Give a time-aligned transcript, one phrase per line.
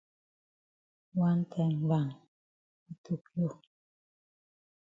[1.19, 2.07] Wan time gbam
[2.85, 3.49] yi tokio.